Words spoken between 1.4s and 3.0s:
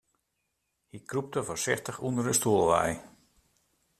foarsichtich ûnder de stoel wei.